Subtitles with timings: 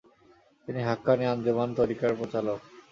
[0.67, 2.59] তিনি 'হাক্কানী আঞ্জুমান' তরিকার প্রচালক।